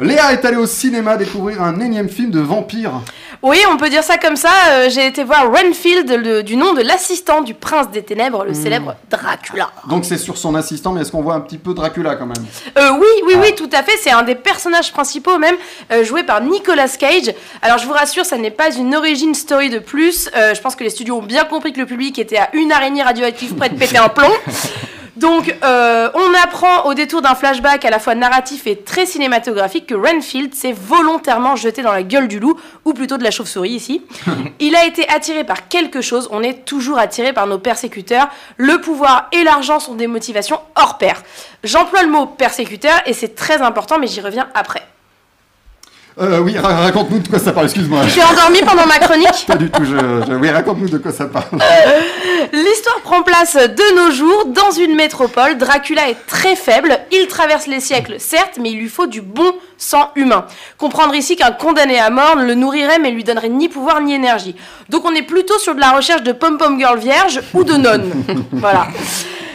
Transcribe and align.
Léa 0.00 0.32
est 0.32 0.44
allée 0.44 0.56
au 0.56 0.66
cinéma 0.66 1.16
découvrir 1.16 1.62
un 1.62 1.78
énième 1.80 2.08
film 2.08 2.30
de 2.30 2.40
vampire. 2.40 2.92
Oui, 3.42 3.58
on 3.72 3.76
peut 3.76 3.88
dire 3.88 4.02
ça 4.02 4.18
comme 4.18 4.36
ça. 4.36 4.50
Euh, 4.70 4.88
J'ai 4.90 5.06
été 5.06 5.24
voir 5.24 5.46
Renfield 5.50 6.10
le- 6.10 6.42
du 6.42 6.56
nom 6.56 6.74
de 6.74 6.82
l'assistant 6.82 7.40
du 7.40 7.54
prince 7.54 7.90
des 7.90 8.02
ténèbres, 8.02 8.44
le 8.44 8.52
célèbre 8.54 8.96
Dracula. 9.10 9.70
Donc 9.88 10.04
c'est 10.04 10.18
sur 10.18 10.36
son 10.36 10.54
assistant, 10.54 10.92
mais 10.92 11.00
est-ce 11.02 11.10
qu'on 11.12 11.22
voit 11.22 11.34
un 11.34 11.40
petit 11.40 11.56
peu 11.58 11.72
Dracula 11.72 12.16
quand 12.16 12.26
même? 12.26 12.44
Euh, 12.78 12.90
oui, 12.98 13.06
oui, 13.26 13.34
oui, 13.40 13.54
tout 13.54 13.70
à 13.72 13.82
fait. 13.82 13.96
C'est 14.02 14.10
un 14.10 14.22
des 14.22 14.34
personnages 14.34 14.92
principaux, 14.92 15.38
même 15.38 15.56
euh, 15.90 16.04
joué 16.04 16.22
par 16.22 16.42
Nicolas 16.42 16.88
Cage. 16.88 17.32
Alors, 17.62 17.78
je 17.78 17.86
vous 17.86 17.92
rassure, 17.94 18.24
ça 18.26 18.36
n'est 18.36 18.50
pas 18.50 18.74
une 18.74 18.94
origin 18.94 19.34
story 19.34 19.70
de 19.70 19.78
plus. 19.78 20.28
Je 20.34 20.60
pense 20.60 20.76
que 20.76 20.84
les 20.84 20.90
studios 20.90 21.16
ont 21.18 21.22
bien 21.22 21.44
compris 21.44 21.72
que 21.72 21.80
le 21.80 21.86
public 21.86 22.18
était 22.18 22.36
à 22.38 22.50
une 22.54 22.72
araignée 22.72 23.02
radioactive 23.02 23.54
près 23.54 23.68
de 23.70 23.76
péter 23.78 23.98
un 23.98 24.08
plomb. 24.08 24.28
Donc, 25.20 25.54
euh, 25.62 26.08
on 26.14 26.34
apprend 26.42 26.86
au 26.86 26.94
détour 26.94 27.20
d'un 27.20 27.34
flashback 27.34 27.84
à 27.84 27.90
la 27.90 27.98
fois 27.98 28.14
narratif 28.14 28.66
et 28.66 28.76
très 28.76 29.04
cinématographique 29.04 29.86
que 29.86 29.94
Renfield 29.94 30.54
s'est 30.54 30.72
volontairement 30.72 31.56
jeté 31.56 31.82
dans 31.82 31.92
la 31.92 32.02
gueule 32.02 32.26
du 32.26 32.40
loup, 32.40 32.58
ou 32.86 32.94
plutôt 32.94 33.18
de 33.18 33.22
la 33.22 33.30
chauve-souris 33.30 33.68
ici. 33.68 34.00
Il 34.60 34.74
a 34.74 34.86
été 34.86 35.06
attiré 35.10 35.44
par 35.44 35.68
quelque 35.68 36.00
chose, 36.00 36.26
on 36.32 36.42
est 36.42 36.64
toujours 36.64 36.98
attiré 36.98 37.34
par 37.34 37.46
nos 37.46 37.58
persécuteurs. 37.58 38.30
Le 38.56 38.80
pouvoir 38.80 39.28
et 39.32 39.44
l'argent 39.44 39.78
sont 39.78 39.94
des 39.94 40.06
motivations 40.06 40.58
hors 40.74 40.96
pair. 40.96 41.22
J'emploie 41.64 42.02
le 42.02 42.08
mot 42.08 42.24
persécuteur 42.24 43.02
et 43.04 43.12
c'est 43.12 43.34
très 43.34 43.60
important, 43.60 43.98
mais 43.98 44.06
j'y 44.06 44.22
reviens 44.22 44.48
après. 44.54 44.89
Euh, 46.20 46.38
Oui, 46.40 46.56
ra- 46.58 46.76
raconte-nous 46.76 47.18
de 47.20 47.28
quoi 47.28 47.38
ça 47.38 47.52
parle, 47.52 47.66
excuse-moi. 47.66 48.00
Je 48.04 48.10
suis 48.10 48.22
endormie 48.22 48.60
pendant 48.62 48.86
ma 48.86 48.98
chronique. 48.98 49.28
Pas 49.46 49.56
du 49.56 49.70
tout, 49.70 49.84
je, 49.84 49.96
je- 50.30 50.34
oui, 50.34 50.50
raconte-nous 50.50 50.88
de 50.88 50.98
quoi 50.98 51.12
ça 51.12 51.26
parle. 51.26 51.44
L'histoire 52.52 53.00
prend 53.02 53.22
place 53.22 53.54
de 53.56 53.96
nos 53.96 54.10
jours 54.10 54.46
dans 54.46 54.70
une 54.70 54.94
métropole. 54.94 55.58
Dracula 55.58 56.08
est 56.08 56.16
très 56.26 56.56
faible. 56.56 56.98
Il 57.12 57.26
traverse 57.28 57.66
les 57.66 57.80
siècles, 57.80 58.16
certes, 58.18 58.58
mais 58.60 58.70
il 58.70 58.78
lui 58.78 58.88
faut 58.88 59.06
du 59.06 59.20
bon 59.20 59.52
sang 59.76 60.10
humain. 60.16 60.46
Comprendre 60.78 61.14
ici 61.14 61.36
qu'un 61.36 61.52
condamné 61.52 61.98
à 61.98 62.10
mort 62.10 62.36
le 62.36 62.54
nourrirait, 62.54 62.98
mais 62.98 63.10
lui 63.10 63.24
donnerait 63.24 63.48
ni 63.48 63.68
pouvoir 63.68 64.00
ni 64.00 64.14
énergie. 64.14 64.56
Donc 64.88 65.04
on 65.04 65.14
est 65.14 65.22
plutôt 65.22 65.58
sur 65.58 65.74
de 65.74 65.80
la 65.80 65.92
recherche 65.92 66.22
de 66.22 66.32
pom-pom 66.32 66.78
girl 66.78 66.98
vierge 66.98 67.40
ou 67.54 67.64
de 67.64 67.74
nonne. 67.74 68.10
voilà. 68.52 68.88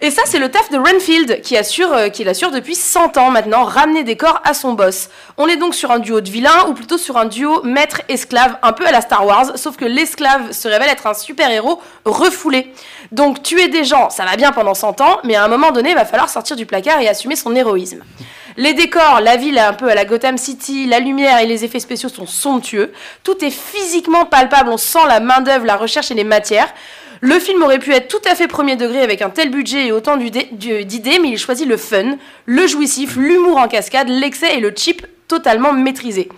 Et 0.00 0.12
ça, 0.12 0.22
c'est 0.26 0.38
le 0.38 0.48
taf 0.48 0.70
de 0.70 0.78
Renfield, 0.78 1.40
qui 1.40 1.56
assure, 1.56 1.92
euh, 1.92 2.08
depuis 2.08 2.76
100 2.76 3.16
ans 3.16 3.30
maintenant, 3.30 3.64
ramener 3.64 4.04
des 4.04 4.16
corps 4.16 4.40
à 4.44 4.54
son 4.54 4.74
boss. 4.74 5.08
On 5.36 5.48
est 5.48 5.56
donc 5.56 5.74
sur 5.74 5.90
un 5.90 5.98
duo 5.98 6.20
de 6.20 6.30
vilains, 6.30 6.66
ou 6.68 6.74
plutôt 6.74 6.98
sur 6.98 7.16
un 7.16 7.24
duo 7.24 7.62
maître-esclave, 7.64 8.58
un 8.62 8.72
peu 8.72 8.86
à 8.86 8.92
la 8.92 9.00
Star 9.00 9.26
Wars, 9.26 9.58
sauf 9.58 9.76
que 9.76 9.84
l'esclave 9.84 10.52
se 10.52 10.68
révèle 10.68 10.88
être 10.88 11.08
un 11.08 11.14
super-héros 11.14 11.80
refoulé. 12.04 12.72
Donc 13.10 13.42
tuer 13.42 13.66
des 13.66 13.82
gens, 13.82 14.08
ça 14.08 14.24
va 14.24 14.36
bien 14.36 14.52
pendant 14.52 14.74
100 14.74 15.00
ans, 15.00 15.18
mais 15.24 15.34
à 15.34 15.44
un 15.44 15.48
moment 15.48 15.72
donné, 15.72 15.90
il 15.90 15.96
va 15.96 16.04
falloir 16.04 16.28
sortir 16.28 16.54
du 16.54 16.64
placard 16.64 17.00
et 17.00 17.08
assumer 17.08 17.34
son 17.34 17.56
héroïsme. 17.56 18.04
Les 18.56 18.74
décors, 18.74 19.20
la 19.20 19.36
ville 19.36 19.58
un 19.58 19.72
peu 19.72 19.88
à 19.88 19.94
la 19.94 20.04
Gotham 20.04 20.36
City, 20.36 20.86
la 20.86 21.00
lumière 21.00 21.38
et 21.38 21.46
les 21.46 21.64
effets 21.64 21.80
spéciaux 21.80 22.08
sont 22.08 22.26
somptueux. 22.26 22.92
Tout 23.24 23.44
est 23.44 23.50
physiquement 23.50 24.26
palpable, 24.26 24.70
on 24.70 24.76
sent 24.76 25.06
la 25.08 25.20
main-d'œuvre, 25.20 25.64
la 25.64 25.76
recherche 25.76 26.10
et 26.10 26.14
les 26.14 26.24
matières. 26.24 26.72
Le 27.20 27.38
film 27.38 27.62
aurait 27.62 27.78
pu 27.78 27.92
être 27.92 28.08
tout 28.08 28.28
à 28.30 28.34
fait 28.34 28.46
premier 28.46 28.76
degré 28.76 29.00
avec 29.00 29.22
un 29.22 29.30
tel 29.30 29.50
budget 29.50 29.86
et 29.86 29.92
autant 29.92 30.16
d'idées, 30.16 31.18
mais 31.20 31.30
il 31.30 31.38
choisit 31.38 31.66
le 31.66 31.76
fun, 31.76 32.16
le 32.46 32.66
jouissif, 32.66 33.16
l'humour 33.16 33.56
en 33.56 33.68
cascade, 33.68 34.08
l'excès 34.08 34.56
et 34.56 34.60
le 34.60 34.72
cheap 34.74 35.06
totalement 35.28 35.72
maîtrisé. 35.72 36.28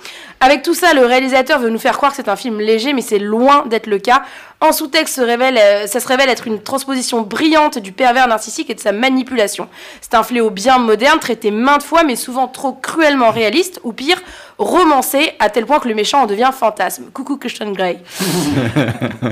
Avec 0.42 0.62
tout 0.62 0.74
ça, 0.74 0.94
le 0.94 1.05
réalisateur 1.05 1.58
veut 1.58 1.69
nous 1.69 1.78
faire 1.78 1.96
croire 1.96 2.12
que 2.12 2.16
c'est 2.16 2.28
un 2.30 2.36
film 2.36 2.60
léger, 2.60 2.94
mais 2.94 3.02
c'est 3.02 3.19
loin 3.19 3.64
d'être 3.66 3.86
le 3.86 3.98
cas. 3.98 4.22
En 4.60 4.72
sous-texte, 4.72 5.16
se 5.16 5.20
révèle, 5.20 5.58
euh, 5.58 5.86
ça 5.86 6.00
se 6.00 6.08
révèle 6.08 6.30
être 6.30 6.46
une 6.46 6.62
transposition 6.62 7.20
brillante 7.20 7.78
du 7.78 7.92
pervers 7.92 8.27
narcissique 8.27 8.70
et 8.70 8.74
de 8.74 8.80
sa 8.80 8.92
manipulation. 8.92 9.68
C'est 10.00 10.14
un 10.14 10.22
fléau 10.22 10.48
bien 10.48 10.78
moderne, 10.78 11.18
traité 11.18 11.50
maintes 11.50 11.83
fois, 11.83 12.05
mais 12.05 12.16
souvent 12.16 12.48
trop 12.48 12.72
cruellement 12.72 13.30
réaliste, 13.30 13.80
ou 13.84 13.92
pire, 13.92 14.20
romancé, 14.58 15.33
à 15.41 15.50
tel 15.50 15.66
point 15.66 15.78
que 15.78 15.88
le 15.88 15.94
méchant 15.94 16.22
en 16.22 16.27
devient 16.27 16.50
fantasme. 16.58 17.11
Coucou 17.12 17.36
Christian 17.36 17.72
Grey. 17.72 17.98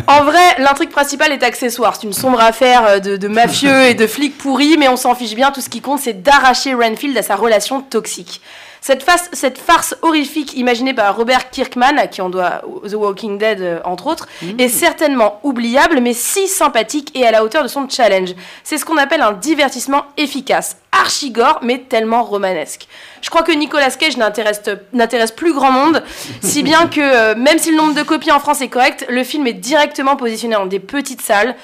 En 0.07 0.25
vrai, 0.25 0.57
l'intrigue 0.59 0.91
principale 0.91 1.33
est 1.33 1.43
accessoire. 1.43 1.97
C'est 1.97 2.07
une 2.07 2.13
sombre 2.13 2.41
affaire 2.41 2.87
euh, 2.87 2.99
de, 2.99 3.17
de 3.17 3.29
mafieux 3.29 3.85
et 3.85 3.95
de 3.95 4.07
flics 4.07 4.37
pourris, 4.39 4.77
mais 4.79 4.89
on 4.89 4.97
s'en 4.97 5.15
fiche 5.15 5.35
bien. 5.35 5.51
Tout 5.51 5.61
ce 5.61 5.69
qui 5.69 5.81
compte, 5.81 6.01
c'est 6.01 6.23
d'arracher 6.23 6.75
Renfield 6.75 7.17
à 7.17 7.23
sa 7.23 7.37
relation 7.37 7.81
toxique. 7.81 8.41
Cette, 8.81 9.03
face- 9.03 9.29
cette 9.33 9.59
farce 9.59 9.97
horrifique 10.03 10.55
imaginée 10.57 10.95
par 10.95 11.17
Robert 11.17 11.51
Kirkman, 11.51 11.99
à 11.99 12.07
qui 12.07 12.23
on 12.23 12.31
doit 12.31 12.63
The 12.89 12.95
Walking 12.95 13.39
Dead 13.39 13.61
euh, 13.61 13.81
entre 13.85 14.07
autres, 14.07 14.29
est 14.59 14.69
certainement 14.69 15.41
oubliable, 15.43 16.01
mais 16.01 16.13
si 16.15 16.49
sympathique 16.49 17.11
et 17.15 17.27
à 17.27 17.31
la 17.31 17.45
hauteur 17.45 17.63
de 17.63 17.69
son 17.69 17.89
challenge. 17.89 18.31
C'est 18.65 18.79
ce 18.79 18.85
qu'on 18.85 18.97
appelle 18.97 19.23
un 19.23 19.33
divertissement 19.33 20.05
efficace, 20.17 20.77
archigore, 20.93 21.59
mais 21.63 21.79
tellement 21.79 22.23
romanesque. 22.23 22.87
Je 23.21 23.31
crois 23.31 23.43
que 23.43 23.53
Nicolas 23.53 23.91
Cage 23.91 24.17
n'intéresse 24.17 24.63
n'intéresse 24.93 25.33
plus 25.33 25.53
grand 25.53 25.73
monde, 25.73 26.03
si 26.43 26.63
bien 26.63 26.87
que 26.87 27.01
euh, 27.01 27.35
même 27.37 27.59
si 27.59 27.71
le 27.71 27.77
nombre 27.77 27.95
de 27.95 28.03
copies 28.03 28.31
en 28.33 28.41
France 28.41 28.61
est 28.61 28.69
correct, 28.69 29.05
le 29.09 29.25
film 29.25 29.47
est 29.47 29.53
directement 29.55 30.17
positionné 30.17 30.55
dans 30.55 30.67
des 30.67 30.81
petites 30.81 31.21
salles. 31.23 31.57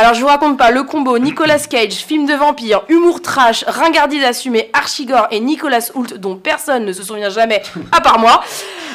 Alors 0.00 0.14
je 0.14 0.20
vous 0.20 0.28
raconte 0.28 0.56
pas 0.56 0.70
le 0.70 0.84
combo 0.84 1.18
Nicolas 1.18 1.58
Cage, 1.58 1.94
film 1.94 2.24
de 2.24 2.32
vampire, 2.34 2.82
humour 2.88 3.20
trash, 3.20 3.64
ringardise 3.66 4.22
assumée, 4.22 4.70
archigore 4.72 5.26
et 5.32 5.40
Nicolas 5.40 5.90
Hoult 5.96 6.14
dont 6.18 6.36
personne 6.36 6.84
ne 6.84 6.92
se 6.92 7.02
souvient 7.02 7.30
jamais 7.30 7.64
à 7.90 8.00
part 8.00 8.20
moi. 8.20 8.40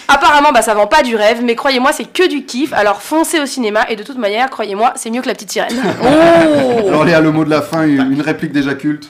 Apparemment 0.07 0.53
bah 0.53 0.61
ça 0.61 0.73
vend 0.73 0.87
pas 0.87 1.03
du 1.03 1.17
rêve, 1.17 1.41
mais 1.43 1.55
croyez-moi 1.55 1.91
c'est 1.91 2.05
que 2.05 2.25
du 2.29 2.45
kiff. 2.45 2.71
Alors 2.71 3.01
foncez 3.01 3.41
au 3.41 3.45
cinéma 3.45 3.81
et 3.89 3.97
de 3.97 4.03
toute 4.03 4.17
manière 4.17 4.49
croyez-moi 4.49 4.93
c'est 4.95 5.09
mieux 5.09 5.21
que 5.21 5.27
la 5.27 5.33
petite 5.33 5.51
sirène. 5.51 5.75
Oh 6.01 6.87
Alors 6.87 7.03
Léa, 7.03 7.19
le 7.19 7.31
mot 7.33 7.43
de 7.43 7.49
la 7.49 7.61
fin, 7.61 7.83
une 7.83 8.21
réplique 8.21 8.53
déjà 8.53 8.73
culte. 8.73 9.09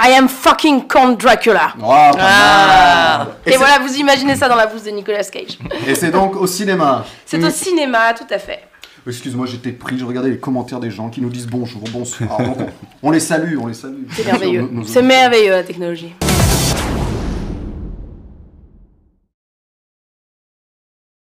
I 0.00 0.12
am 0.16 0.28
fucking 0.28 0.86
Count 0.86 1.16
Dracula. 1.18 1.72
Oh, 1.82 1.92
Ah. 2.18 3.26
Et, 3.44 3.52
c'est- 3.52 3.56
voilà, 3.58 3.78
vous 3.80 3.94
imaginez 3.96 4.36
ça 4.36 4.48
dans 4.48 4.56
la 4.56 4.66
bouche 4.66 4.82
de 4.82 4.90
Nicolas 4.90 5.22
Cage. 5.24 5.58
Et 5.86 5.94
c'est 5.96 6.10
donc 6.10 6.36
au 6.36 6.46
cinéma. 6.46 7.04
C'est 7.26 7.42
au 7.42 7.50
cinéma, 7.50 8.12
tout 8.14 8.26
à 8.32 8.38
fait. 8.38 8.60
Excuse-moi, 9.06 9.46
j'étais 9.46 9.72
pris, 9.72 9.98
je 9.98 10.04
regardais 10.04 10.30
les 10.30 10.38
commentaires 10.38 10.80
des 10.80 10.90
gens 10.90 11.10
qui 11.10 11.20
nous 11.20 11.28
disent 11.28 11.46
bonjour, 11.46 11.82
bonsoir. 11.92 12.38
Donc, 12.38 12.56
on, 13.02 13.08
on 13.08 13.10
les 13.10 13.20
salue, 13.20 13.58
on 13.60 13.66
les 13.66 13.74
salue. 13.74 14.04
C'est 14.10 14.24
merveilleux. 14.24 14.70
C'est 14.86 15.02
merveilleux 15.02 15.50
la 15.50 15.62
technologie. 15.62 16.14